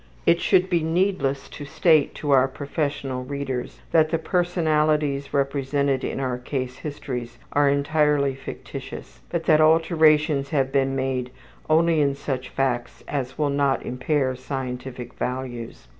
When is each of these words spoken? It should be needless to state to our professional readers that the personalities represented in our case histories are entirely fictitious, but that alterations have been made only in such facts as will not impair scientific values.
It 0.25 0.41
should 0.41 0.67
be 0.67 0.81
needless 0.81 1.47
to 1.49 1.63
state 1.63 2.15
to 2.15 2.31
our 2.31 2.47
professional 2.47 3.23
readers 3.23 3.81
that 3.91 4.09
the 4.09 4.17
personalities 4.17 5.31
represented 5.31 6.03
in 6.03 6.19
our 6.19 6.39
case 6.39 6.77
histories 6.77 7.37
are 7.53 7.69
entirely 7.69 8.33
fictitious, 8.33 9.19
but 9.29 9.43
that 9.43 9.61
alterations 9.61 10.49
have 10.49 10.71
been 10.71 10.95
made 10.95 11.29
only 11.69 12.01
in 12.01 12.15
such 12.15 12.49
facts 12.49 13.03
as 13.07 13.37
will 13.37 13.51
not 13.51 13.85
impair 13.85 14.35
scientific 14.35 15.13
values. 15.13 15.87